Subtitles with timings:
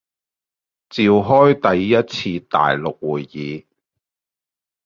[0.03, 0.03] 召
[1.21, 3.65] 開第一次大陸會議